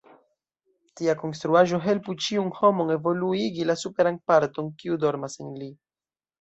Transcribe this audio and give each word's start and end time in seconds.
Tia 1.01 1.13
konstruaĵo 1.19 1.81
helpu 1.83 2.15
ĉiun 2.29 2.49
homon 2.61 2.95
evoluigi 2.97 3.69
la 3.73 3.79
superan 3.85 4.21
parton, 4.33 4.75
kiu 4.83 5.01
dormas 5.07 5.41
en 5.47 5.57
li. 5.63 5.73